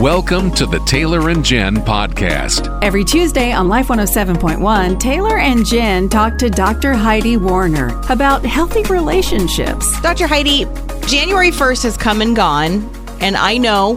Welcome 0.00 0.50
to 0.56 0.66
the 0.66 0.78
Taylor 0.80 1.30
and 1.30 1.42
Jen 1.42 1.76
podcast. 1.76 2.68
Every 2.84 3.02
Tuesday 3.02 3.52
on 3.52 3.70
Life 3.70 3.88
107.1, 3.88 5.00
Taylor 5.00 5.38
and 5.38 5.64
Jen 5.64 6.10
talk 6.10 6.36
to 6.36 6.50
Dr. 6.50 6.92
Heidi 6.92 7.38
Warner 7.38 7.98
about 8.10 8.44
healthy 8.44 8.82
relationships. 8.92 9.98
Dr. 10.02 10.26
Heidi, 10.26 10.66
January 11.06 11.50
1st 11.50 11.82
has 11.84 11.96
come 11.96 12.20
and 12.20 12.36
gone, 12.36 12.86
and 13.22 13.38
I 13.38 13.56
know 13.56 13.96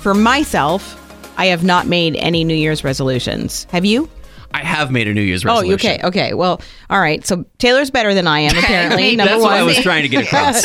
for 0.00 0.14
myself, 0.14 0.94
I 1.36 1.46
have 1.46 1.64
not 1.64 1.88
made 1.88 2.14
any 2.14 2.44
New 2.44 2.54
Year's 2.54 2.84
resolutions. 2.84 3.64
Have 3.72 3.84
you? 3.84 4.08
I 4.52 4.64
have 4.64 4.90
made 4.90 5.08
a 5.08 5.14
New 5.14 5.22
Year's 5.22 5.44
resolution. 5.44 5.90
Oh, 5.90 5.94
okay, 5.94 6.06
okay. 6.06 6.34
Well, 6.34 6.60
all 6.90 7.00
right. 7.00 7.26
So 7.26 7.44
Taylor's 7.58 7.90
better 7.90 8.14
than 8.14 8.26
I 8.26 8.40
am, 8.40 8.56
apparently. 8.58 9.16
number 9.16 9.32
That's 9.32 9.42
one. 9.42 9.52
what 9.52 9.60
I 9.60 9.62
was 9.62 9.76
trying 9.78 10.02
to 10.02 10.08
get 10.08 10.24
across. 10.26 10.62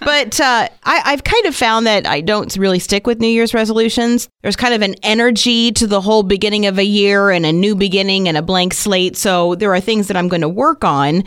but 0.00 0.40
uh, 0.40 0.68
I, 0.84 1.02
I've 1.04 1.24
kind 1.24 1.46
of 1.46 1.54
found 1.54 1.86
that 1.86 2.06
I 2.06 2.20
don't 2.20 2.54
really 2.56 2.78
stick 2.78 3.06
with 3.06 3.20
New 3.20 3.28
Year's 3.28 3.54
resolutions. 3.54 4.28
There's 4.42 4.56
kind 4.56 4.74
of 4.74 4.82
an 4.82 4.94
energy 5.02 5.72
to 5.72 5.86
the 5.86 6.00
whole 6.00 6.22
beginning 6.22 6.66
of 6.66 6.78
a 6.78 6.84
year 6.84 7.30
and 7.30 7.44
a 7.44 7.52
new 7.52 7.74
beginning 7.74 8.28
and 8.28 8.36
a 8.36 8.42
blank 8.42 8.74
slate. 8.74 9.16
So 9.16 9.54
there 9.54 9.72
are 9.74 9.80
things 9.80 10.08
that 10.08 10.16
I'm 10.16 10.28
going 10.28 10.42
to 10.42 10.48
work 10.48 10.84
on, 10.84 11.24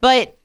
but 0.00 0.38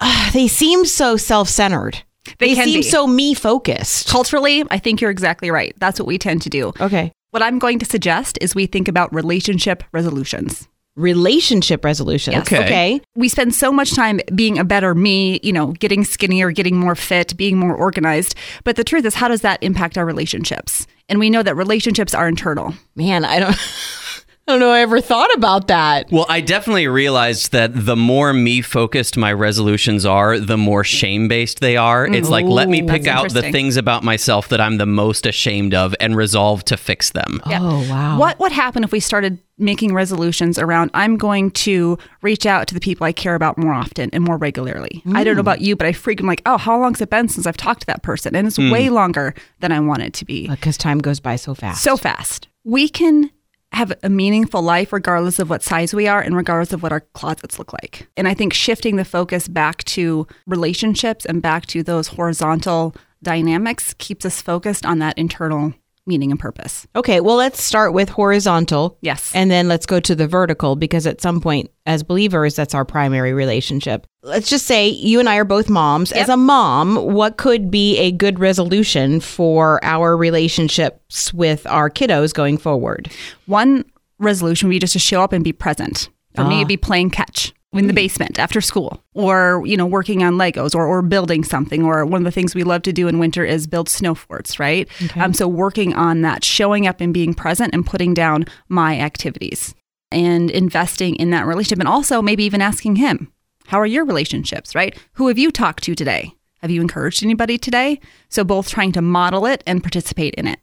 uh, 0.00 0.30
they 0.32 0.48
seem 0.48 0.84
so 0.84 1.16
self 1.16 1.48
centered. 1.48 2.02
They, 2.38 2.54
can 2.54 2.64
seem 2.64 2.80
be. 2.80 2.82
so 2.82 3.06
me 3.06 3.34
focused. 3.34 4.08
Culturally, 4.08 4.64
I 4.70 4.78
think 4.78 5.00
you're 5.00 5.10
exactly 5.10 5.50
right. 5.50 5.74
That's 5.78 6.00
what 6.00 6.06
we 6.06 6.18
tend 6.18 6.42
to 6.42 6.50
do. 6.50 6.72
Okay. 6.80 7.12
What 7.36 7.42
I'm 7.42 7.58
going 7.58 7.78
to 7.80 7.84
suggest 7.84 8.38
is 8.40 8.54
we 8.54 8.64
think 8.64 8.88
about 8.88 9.14
relationship 9.14 9.84
resolutions. 9.92 10.66
Relationship 10.94 11.84
resolutions. 11.84 12.34
Yes. 12.34 12.46
Okay. 12.46 12.64
okay. 12.64 13.00
We 13.14 13.28
spend 13.28 13.54
so 13.54 13.70
much 13.70 13.94
time 13.94 14.20
being 14.34 14.58
a 14.58 14.64
better 14.64 14.94
me, 14.94 15.38
you 15.42 15.52
know, 15.52 15.72
getting 15.72 16.02
skinnier, 16.02 16.50
getting 16.50 16.78
more 16.78 16.94
fit, 16.94 17.36
being 17.36 17.58
more 17.58 17.74
organized. 17.74 18.36
But 18.64 18.76
the 18.76 18.84
truth 18.84 19.04
is, 19.04 19.14
how 19.14 19.28
does 19.28 19.42
that 19.42 19.62
impact 19.62 19.98
our 19.98 20.06
relationships? 20.06 20.86
And 21.10 21.18
we 21.18 21.28
know 21.28 21.42
that 21.42 21.56
relationships 21.56 22.14
are 22.14 22.26
internal. 22.26 22.72
Man, 22.94 23.22
I 23.26 23.38
don't. 23.38 23.56
I 24.48 24.52
don't 24.52 24.60
know. 24.60 24.70
I 24.70 24.80
ever 24.80 25.00
thought 25.00 25.34
about 25.34 25.66
that. 25.66 26.08
Well, 26.12 26.26
I 26.28 26.40
definitely 26.40 26.86
realized 26.86 27.50
that 27.50 27.72
the 27.74 27.96
more 27.96 28.32
me 28.32 28.62
focused 28.62 29.16
my 29.16 29.32
resolutions 29.32 30.06
are, 30.06 30.38
the 30.38 30.56
more 30.56 30.84
shame 30.84 31.26
based 31.26 31.58
they 31.58 31.76
are. 31.76 32.06
Mm. 32.06 32.14
It's 32.14 32.28
like, 32.28 32.46
let 32.46 32.68
me 32.68 32.82
pick 32.82 33.08
out 33.08 33.32
the 33.32 33.42
things 33.42 33.76
about 33.76 34.04
myself 34.04 34.48
that 34.50 34.60
I'm 34.60 34.76
the 34.76 34.86
most 34.86 35.26
ashamed 35.26 35.74
of 35.74 35.96
and 35.98 36.14
resolve 36.16 36.64
to 36.66 36.76
fix 36.76 37.10
them. 37.10 37.40
Oh 37.46 37.90
wow. 37.90 38.20
What 38.20 38.38
would 38.38 38.52
happen 38.52 38.84
if 38.84 38.92
we 38.92 39.00
started 39.00 39.40
making 39.58 39.92
resolutions 39.92 40.58
around 40.60 40.90
I'm 40.94 41.16
going 41.16 41.50
to 41.50 41.98
reach 42.22 42.46
out 42.46 42.68
to 42.68 42.74
the 42.74 42.80
people 42.80 43.04
I 43.04 43.12
care 43.12 43.34
about 43.34 43.58
more 43.58 43.72
often 43.72 44.10
and 44.12 44.22
more 44.22 44.36
regularly? 44.36 45.02
I 45.12 45.24
don't 45.24 45.34
know 45.34 45.40
about 45.40 45.60
you, 45.60 45.74
but 45.74 45.88
I 45.88 45.92
frequently 45.92 46.32
like, 46.32 46.42
oh, 46.46 46.56
how 46.56 46.78
long's 46.78 47.00
it 47.00 47.10
been 47.10 47.28
since 47.28 47.48
I've 47.48 47.56
talked 47.56 47.80
to 47.80 47.86
that 47.86 48.04
person? 48.04 48.36
And 48.36 48.46
it's 48.46 48.58
hmm. 48.58 48.70
way 48.70 48.90
longer 48.90 49.34
than 49.58 49.72
I 49.72 49.80
want 49.80 50.02
it 50.02 50.14
to 50.14 50.24
be. 50.24 50.46
Because 50.46 50.76
time 50.76 51.00
goes 51.00 51.18
by 51.18 51.34
so 51.34 51.52
fast. 51.52 51.82
So 51.82 51.96
fast. 51.96 52.46
We 52.62 52.88
can 52.88 53.30
have 53.72 53.92
a 54.02 54.08
meaningful 54.08 54.62
life 54.62 54.92
regardless 54.92 55.38
of 55.38 55.50
what 55.50 55.62
size 55.62 55.92
we 55.92 56.08
are 56.08 56.20
and 56.20 56.36
regardless 56.36 56.72
of 56.72 56.82
what 56.82 56.92
our 56.92 57.00
closets 57.14 57.58
look 57.58 57.72
like. 57.72 58.08
And 58.16 58.26
I 58.26 58.34
think 58.34 58.52
shifting 58.52 58.96
the 58.96 59.04
focus 59.04 59.48
back 59.48 59.84
to 59.84 60.26
relationships 60.46 61.24
and 61.24 61.42
back 61.42 61.66
to 61.66 61.82
those 61.82 62.08
horizontal 62.08 62.94
dynamics 63.22 63.94
keeps 63.98 64.24
us 64.24 64.40
focused 64.40 64.86
on 64.86 64.98
that 65.00 65.18
internal 65.18 65.74
meaning 66.06 66.30
and 66.30 66.38
purpose. 66.38 66.86
Okay, 66.94 67.20
well, 67.20 67.36
let's 67.36 67.60
start 67.60 67.92
with 67.92 68.08
horizontal. 68.08 68.96
Yes. 69.00 69.32
And 69.34 69.50
then 69.50 69.68
let's 69.68 69.86
go 69.86 69.98
to 70.00 70.14
the 70.14 70.28
vertical 70.28 70.76
because 70.76 71.06
at 71.06 71.20
some 71.20 71.40
point, 71.40 71.70
as 71.84 72.02
believers, 72.02 72.54
that's 72.54 72.74
our 72.74 72.84
primary 72.84 73.32
relationship. 73.32 74.06
Let's 74.26 74.50
just 74.50 74.66
say 74.66 74.88
you 74.88 75.20
and 75.20 75.28
I 75.28 75.36
are 75.36 75.44
both 75.44 75.70
moms. 75.70 76.10
As 76.10 76.28
a 76.28 76.36
mom, 76.36 76.96
what 76.96 77.36
could 77.36 77.70
be 77.70 77.96
a 77.98 78.10
good 78.10 78.40
resolution 78.40 79.20
for 79.20 79.78
our 79.84 80.16
relationships 80.16 81.32
with 81.32 81.64
our 81.68 81.88
kiddos 81.88 82.34
going 82.34 82.58
forward? 82.58 83.08
One 83.46 83.84
resolution 84.18 84.68
would 84.68 84.74
be 84.74 84.78
just 84.80 84.94
to 84.94 84.98
show 84.98 85.22
up 85.22 85.32
and 85.32 85.44
be 85.44 85.52
present. 85.52 86.08
For 86.34 86.44
me, 86.44 86.56
it'd 86.56 86.68
be 86.68 86.76
playing 86.76 87.10
catch 87.10 87.54
in 87.72 87.86
the 87.86 87.92
basement 87.92 88.38
after 88.38 88.60
school 88.60 89.02
or, 89.14 89.62
you 89.64 89.76
know, 89.76 89.86
working 89.86 90.22
on 90.22 90.34
Legos 90.34 90.74
or, 90.74 90.86
or 90.86 91.02
building 91.02 91.44
something. 91.44 91.84
Or 91.84 92.04
one 92.04 92.20
of 92.20 92.24
the 92.24 92.30
things 92.30 92.54
we 92.54 92.64
love 92.64 92.82
to 92.82 92.92
do 92.92 93.06
in 93.06 93.18
winter 93.18 93.44
is 93.44 93.66
build 93.66 93.88
snow 93.88 94.14
forts, 94.14 94.58
right? 94.58 94.88
Um, 95.22 95.32
so 95.34 95.46
working 95.46 95.94
on 95.94 96.22
that, 96.22 96.42
showing 96.42 96.86
up 96.86 97.00
and 97.00 97.14
being 97.14 97.32
present 97.32 97.72
and 97.74 97.86
putting 97.86 98.12
down 98.12 98.46
my 98.68 98.98
activities 98.98 99.74
and 100.10 100.50
investing 100.50 101.16
in 101.16 101.30
that 101.30 101.46
relationship. 101.46 101.78
And 101.78 101.88
also 101.88 102.20
maybe 102.20 102.44
even 102.44 102.60
asking 102.60 102.96
him, 102.96 103.32
how 103.66 103.78
are 103.80 103.86
your 103.86 104.04
relationships, 104.04 104.74
right? 104.74 104.96
Who 105.14 105.28
have 105.28 105.38
you 105.38 105.50
talked 105.50 105.84
to 105.84 105.94
today? 105.94 106.32
Have 106.62 106.70
you 106.70 106.80
encouraged 106.80 107.22
anybody 107.22 107.58
today? 107.58 108.00
So 108.28 108.44
both 108.44 108.68
trying 108.70 108.92
to 108.92 109.02
model 109.02 109.46
it 109.46 109.62
and 109.66 109.82
participate 109.82 110.34
in 110.34 110.46
it. 110.46 110.58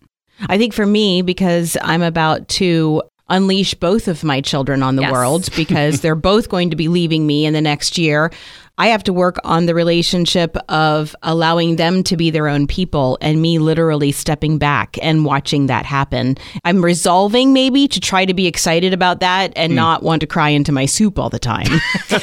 I 0.50 0.58
think 0.58 0.74
for 0.74 0.86
me, 0.86 1.22
because 1.22 1.78
I'm 1.82 2.02
about 2.02 2.48
to 2.50 3.04
unleash 3.30 3.74
both 3.76 4.08
of 4.08 4.24
my 4.24 4.42
children 4.42 4.84
on 4.84 4.96
the 4.96 5.04
Yes. 5.04 5.12
world 5.12 5.50
because 5.56 6.02
they're 6.02 6.16
both 6.16 6.50
going 6.50 6.70
to 6.72 6.76
be 6.76 6.88
leaving 6.88 7.26
me 7.26 7.46
in 7.46 7.54
the 7.54 7.62
next 7.62 7.98
year. 7.98 8.32
I 8.80 8.88
have 8.88 9.04
to 9.04 9.14
work 9.14 9.38
on 9.44 9.68
the 9.68 9.76
relationship 9.76 10.58
of 10.68 11.16
allowing 11.22 11.76
them 11.76 12.04
to 12.06 12.18
be 12.18 12.32
their 12.32 12.48
own 12.48 12.66
people 12.66 13.20
and 13.22 13.40
me 13.40 13.60
literally 13.60 14.12
stepping 14.12 14.58
back 14.58 14.98
and 15.00 15.26
watching 15.26 15.68
that 15.68 15.86
happen. 15.86 16.38
I'm 16.66 16.84
resolving 16.84 17.54
maybe 17.54 17.88
to 17.88 18.00
try 18.00 18.26
to 18.26 18.34
be 18.34 18.48
excited 18.48 18.92
about 18.92 19.20
that 19.20 19.54
and 19.56 19.74
hmm. 19.74 19.76
not 19.76 20.02
want 20.02 20.22
to 20.22 20.28
cry 20.28 20.50
into 20.50 20.72
my 20.72 20.88
soup 20.88 21.20
all 21.20 21.30
the 21.30 21.40
time. 21.40 21.68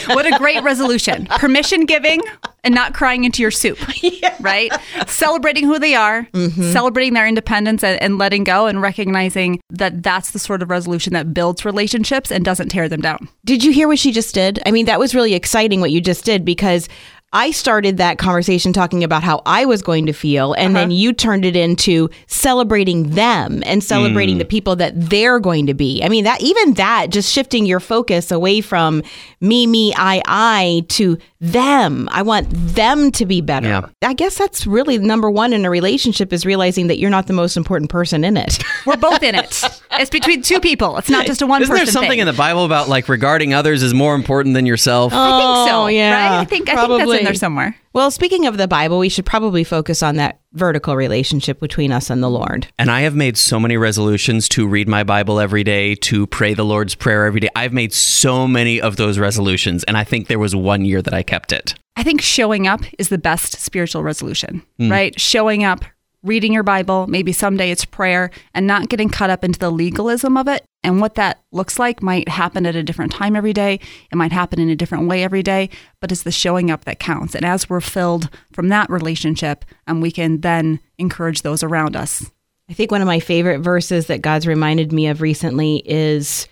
What 0.07 0.27
a 0.27 0.37
great 0.39 0.63
resolution. 0.63 1.27
Permission 1.27 1.85
giving 1.85 2.21
and 2.65 2.75
not 2.75 2.95
crying 2.95 3.25
into 3.25 3.43
your 3.43 3.51
soup, 3.51 3.79
right? 4.41 4.73
Celebrating 5.07 5.65
who 5.65 5.79
they 5.79 5.95
are, 5.95 6.25
mm-hmm. 6.33 6.73
celebrating 6.73 7.15
their 7.15 7.27
independence 7.27 7.83
and, 7.83 8.01
and 8.03 8.19
letting 8.19 8.45
go 8.45 8.67
and 8.67 8.83
recognizing 8.83 9.61
that 9.71 10.03
that's 10.03 10.31
the 10.31 10.39
sort 10.39 10.63
of 10.63 10.71
resolution 10.71 11.13
that 11.13 11.33
builds 11.33 11.65
relationships 11.65 12.31
and 12.31 12.45
doesn't 12.45 12.69
tear 12.69 12.89
them 12.89 13.01
down. 13.01 13.29
Did 13.45 13.65
you 13.65 13.73
hear 13.73 13.89
what 13.89 13.99
she 13.99 14.13
just 14.13 14.35
did? 14.35 14.61
I 14.67 14.71
mean, 14.71 14.87
that 14.87 14.99
was 14.99 15.15
really 15.15 15.35
exciting 15.35 15.81
what 15.81 15.91
you 15.91 16.01
just 16.01 16.25
did 16.25 16.40
because 16.45 16.89
I 17.33 17.53
started 17.53 17.97
that 17.99 18.19
conversation 18.19 18.73
talking 18.73 19.05
about 19.05 19.23
how 19.23 19.43
I 19.47 19.65
was 19.65 19.83
going 19.83 20.07
to 20.07 20.13
feel, 20.13 20.53
and 20.55 20.75
uh-huh. 20.75 20.83
then 20.83 20.91
you 20.91 21.13
turned 21.13 21.45
it 21.45 21.55
into 21.55 22.11
celebrating 22.27 23.11
them 23.11 23.63
and 23.65 23.85
celebrating 23.85 24.37
mm. 24.37 24.41
the 24.41 24.45
people 24.45 24.75
that 24.77 24.93
they're 24.97 25.39
going 25.39 25.67
to 25.67 25.75
be. 25.75 26.03
I 26.03 26.09
mean, 26.09 26.25
that 26.25 26.43
even 26.43 26.75
that 26.75 27.11
just 27.11 27.33
shifting 27.33 27.67
your 27.67 27.79
focus 27.79 28.33
away 28.33 28.61
from 28.61 29.05
me, 29.41 29.67
me, 29.69 29.95
I, 29.97 30.23
I 30.27 30.85
to 30.89 31.19
them. 31.41 32.09
I 32.11 32.23
want 32.23 32.49
them 32.51 33.13
to 33.13 33.25
be 33.25 33.41
better. 33.41 33.69
Yeah. 33.69 33.89
I 34.03 34.13
guess 34.13 34.37
that's 34.37 34.67
really 34.67 34.99
number 34.99 35.31
one 35.31 35.53
in 35.53 35.65
a 35.65 35.71
relationship 35.71 36.33
is 36.33 36.45
realizing 36.45 36.89
that 36.89 36.99
you're 36.99 37.11
not 37.11 37.29
the 37.29 37.33
most 37.33 37.57
important 37.57 37.91
person 37.91 38.25
in 38.25 38.37
it. 38.37 38.63
We're 38.87 38.97
both 38.97 39.23
in 39.23 39.37
it. 39.37 39.63
It's 39.93 40.11
between 40.11 40.43
two 40.43 40.61
people. 40.61 40.99
It's 40.99 41.09
not 41.09 41.27
just 41.27 41.43
a 41.43 41.47
one 41.47 41.63
Isn't 41.63 41.73
person 41.73 41.87
there 41.87 41.93
something 41.93 42.11
thing. 42.11 42.19
in 42.19 42.27
the 42.27 42.33
Bible 42.33 42.65
about 42.65 42.89
like 42.89 43.09
regarding 43.09 43.55
others 43.55 43.83
is 43.83 43.95
more 43.95 44.15
important 44.15 44.55
than 44.55 44.67
yourself? 44.67 45.13
I 45.15 45.39
think 45.39 45.69
so. 45.69 45.83
Oh, 45.83 45.87
yeah, 45.87 46.13
Right? 46.13 46.41
I 46.41 46.45
think 46.45 46.51
I 46.51 46.51
think 46.51 46.67
that's 46.67 46.87
probably. 46.87 47.20
In 47.21 47.25
there 47.25 47.35
somewhere. 47.35 47.77
Well, 47.93 48.11
speaking 48.11 48.47
of 48.47 48.57
the 48.57 48.69
Bible, 48.69 48.99
we 48.99 49.09
should 49.09 49.27
probably 49.27 49.65
focus 49.65 50.03
on 50.03 50.17
that 50.17 50.41
vertical 50.53 50.97
relationship 50.97 51.61
between 51.61 51.93
us 51.93 52.11
and 52.11 52.23
the 52.23 52.31
Lord. 52.31 52.67
And 52.79 52.91
I 52.91 53.03
have 53.03 53.15
made 53.15 53.37
so 53.37 53.61
many 53.61 53.77
resolutions 53.77 54.49
to 54.51 54.67
read 54.67 54.89
my 54.89 55.05
Bible 55.05 55.41
every 55.41 55.65
day, 55.65 55.95
to 55.97 56.27
pray 56.27 56.55
the 56.55 56.65
Lord's 56.65 56.95
Prayer 56.95 57.27
every 57.27 57.41
day. 57.41 57.49
I've 57.55 57.73
made 57.73 57.93
so 57.93 58.47
many 58.47 58.81
of 58.81 58.97
those 58.97 59.19
resolutions, 59.19 59.85
and 59.85 59.97
I 59.97 60.05
think 60.05 60.29
there 60.29 60.39
was 60.39 60.55
one 60.55 60.85
year 60.85 61.03
that 61.03 61.15
I 61.15 61.23
kept 61.23 61.53
it. 61.53 61.75
I 61.97 62.03
think 62.03 62.23
showing 62.23 62.67
up 62.67 62.81
is 62.99 63.09
the 63.09 63.19
best 63.19 63.61
spiritual 63.61 64.03
resolution, 64.03 64.63
mm. 64.79 64.91
right? 64.91 65.19
Showing 65.21 65.65
up, 65.65 65.85
reading 66.23 66.53
your 66.53 66.63
Bible, 66.63 67.07
maybe 67.07 67.33
someday 67.33 67.71
it's 67.71 67.85
prayer, 67.85 68.31
and 68.55 68.67
not 68.67 68.89
getting 68.89 69.09
caught 69.09 69.31
up 69.31 69.45
into 69.45 69.59
the 69.59 69.71
legalism 69.71 70.37
of 70.37 70.49
it. 70.49 70.65
And 70.83 71.01
what 71.01 71.15
that 71.15 71.43
looks 71.53 71.79
like 71.79 72.03
might 72.03 72.29
happen 72.29 72.67
at 72.67 72.77
a 72.77 72.83
different 72.83 73.13
time 73.13 73.37
every 73.37 73.53
day. 73.53 73.81
It 74.11 74.17
might 74.17 74.33
happen 74.33 74.59
in 74.59 74.71
a 74.71 74.77
different 74.77 75.09
way 75.09 75.23
every 75.23 75.43
day, 75.43 75.71
but 76.01 76.13
it's 76.13 76.23
the 76.23 76.31
showing 76.31 76.71
up 76.71 76.85
that 76.85 76.99
counts. 76.99 77.35
And 77.35 77.45
as 77.45 77.69
we're 77.69 77.81
filled 77.81 78.29
from 78.53 78.69
that 78.69 78.91
relationship, 78.91 79.65
um, 79.87 80.01
we 80.01 80.11
can 80.11 80.41
then 80.41 80.81
encourage 80.99 81.43
those 81.43 81.63
around 81.63 81.97
us. 81.97 82.31
I 82.69 82.73
think 82.73 82.91
one 82.91 83.01
of 83.01 83.07
my 83.07 83.21
favorite 83.21 83.61
verses 83.61 84.07
that 84.07 84.23
God's 84.23 84.47
reminded 84.47 84.93
me 84.93 85.09
of 85.09 85.21
recently 85.21 85.83
is 85.85 86.47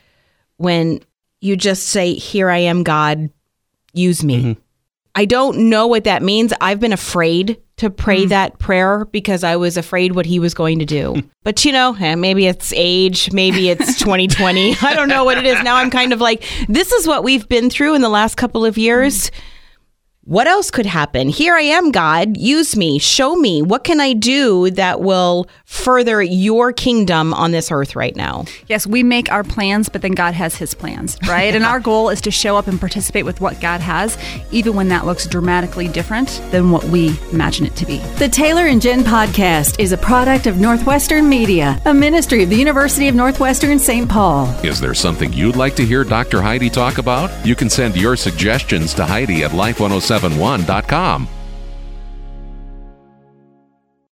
when 0.57 1.01
you 1.41 1.57
just 1.57 1.85
say, 1.85 2.15
Here 2.15 2.51
I 2.51 2.59
am, 2.59 2.83
God, 2.83 3.31
use 3.93 4.25
me. 4.25 4.59
I 5.15 5.25
don't 5.25 5.71
know 5.71 5.87
what 5.87 6.05
that 6.05 6.23
means. 6.23 6.53
I've 6.61 6.81
been 6.81 6.93
afraid 6.93 7.61
to 7.79 7.91
pray 7.91 8.27
that 8.27 8.59
prayer 8.59 9.05
because 9.07 9.43
I 9.43 9.57
was 9.57 9.77
afraid 9.77 10.15
what 10.15 10.27
he 10.27 10.39
was 10.39 10.53
going 10.53 10.79
to 10.81 10.85
do. 10.85 11.23
but 11.45 11.65
you 11.65 11.73
know, 11.73 11.97
eh, 11.99 12.15
maybe 12.15 12.47
it's 12.47 12.73
age, 12.77 13.33
maybe 13.33 13.71
it's 13.71 13.99
2020. 13.99 14.77
I 14.83 14.95
don't 14.95 15.09
know 15.09 15.25
what 15.25 15.39
it 15.39 15.47
is. 15.47 15.63
Now 15.63 15.77
I'm 15.77 15.91
kind 15.91 16.13
of 16.13 16.21
like, 16.21 16.45
this 16.69 16.93
is 16.93 17.07
what 17.07 17.25
we've 17.25 17.49
been 17.49 17.71
through 17.71 17.95
in 17.95 18.03
the 18.03 18.09
last 18.09 18.37
couple 18.37 18.65
of 18.65 18.77
years. 18.77 19.31
What 20.29 20.47
else 20.47 20.71
could 20.71 20.85
happen? 20.85 21.31
Here 21.31 21.55
I 21.55 21.63
am, 21.63 21.91
God. 21.91 22.37
Use 22.37 22.77
me. 22.77 22.99
Show 22.99 23.35
me. 23.35 23.63
What 23.63 23.83
can 23.83 23.99
I 23.99 24.13
do 24.13 24.71
that 24.73 25.01
will 25.01 25.49
further 25.65 26.21
your 26.21 26.71
kingdom 26.71 27.33
on 27.33 27.51
this 27.53 27.73
earth 27.73 27.97
right 27.97 28.15
now? 28.15 28.45
Yes, 28.67 28.87
we 28.87 29.03
make 29.03 29.33
our 29.33 29.43
plans, 29.43 29.89
but 29.89 30.03
then 30.03 30.13
God 30.13 30.35
has 30.35 30.55
his 30.55 30.75
plans, 30.75 31.17
right? 31.27 31.55
and 31.55 31.65
our 31.65 31.81
goal 31.81 32.11
is 32.11 32.21
to 32.21 32.31
show 32.31 32.59
up 32.59 32.67
and 32.67 32.79
participate 32.79 33.25
with 33.25 33.41
what 33.41 33.59
God 33.63 33.81
has, 33.81 34.19
even 34.51 34.75
when 34.75 34.89
that 34.89 35.07
looks 35.07 35.27
dramatically 35.27 35.89
different 35.89 36.43
than 36.51 36.73
what 36.73 36.85
we 36.85 37.19
imagine 37.33 37.65
it 37.65 37.75
to 37.77 37.87
be. 37.87 37.97
The 38.19 38.29
Taylor 38.29 38.67
and 38.67 38.83
Jen 38.83 39.05
podcast 39.05 39.81
is 39.81 39.93
a 39.93 39.97
product 39.97 40.47
of 40.47 40.59
Northwestern 40.59 41.27
Media, 41.27 41.81
a 41.87 41.95
ministry 41.95 42.43
of 42.43 42.51
the 42.51 42.57
University 42.57 43.09
of 43.09 43.15
Northwestern 43.15 43.79
St. 43.79 44.07
Paul. 44.07 44.47
Is 44.63 44.79
there 44.79 44.93
something 44.93 45.33
you'd 45.33 45.57
like 45.57 45.75
to 45.77 45.87
hear 45.87 46.05
Dr. 46.05 46.43
Heidi 46.43 46.69
talk 46.69 46.99
about? 46.99 47.47
You 47.47 47.57
can 47.57 47.71
send 47.71 47.97
your 47.97 48.15
suggestions 48.15 48.93
to 48.93 49.07
Heidi 49.07 49.43
at 49.43 49.55
oh 49.55 50.18
life1071.com. 50.19 51.38